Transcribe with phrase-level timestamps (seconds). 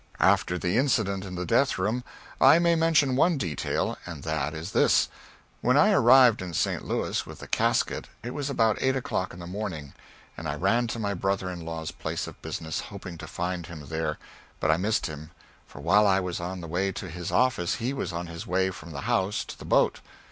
[0.19, 2.03] After the incident in the death room
[2.41, 5.09] I may mention one detail, and that is this.
[5.61, 6.83] When I arrived in St.
[6.83, 9.93] Louis with the casket it was about eight o'clock in the morning,
[10.35, 13.85] and I ran to my brother in law's place of business, hoping to find him
[13.89, 14.17] there,
[14.59, 15.29] but I missed him,
[15.67, 18.71] for while I was on the way to his office he was on his way
[18.71, 19.99] from the house to the boat.